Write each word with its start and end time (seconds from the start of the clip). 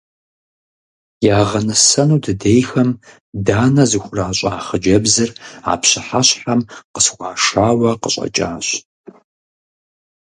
Ягъэнысэну 1.39 2.21
дыдейхэм 2.23 2.89
данэ 3.45 3.83
зыхуращӀа 3.89 4.51
хъыджэбзыр 4.65 5.29
а 5.71 5.73
пщыхьэщхьэм 5.81 6.61
къысхуашауэ 6.93 7.91
къыщӀэкӀащ. 8.01 8.67